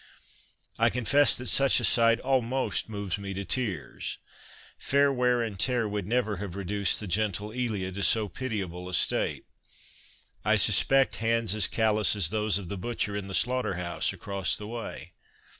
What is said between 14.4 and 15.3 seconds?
the way.